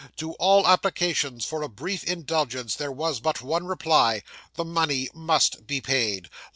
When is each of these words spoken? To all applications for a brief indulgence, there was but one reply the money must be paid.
To 0.17 0.33
all 0.39 0.65
applications 0.67 1.45
for 1.45 1.61
a 1.61 1.69
brief 1.69 2.03
indulgence, 2.05 2.73
there 2.73 2.91
was 2.91 3.19
but 3.19 3.43
one 3.43 3.67
reply 3.67 4.23
the 4.55 4.65
money 4.65 5.09
must 5.13 5.67
be 5.67 5.79
paid. 5.79 6.27